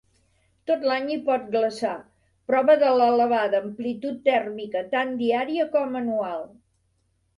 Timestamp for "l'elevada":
3.01-3.61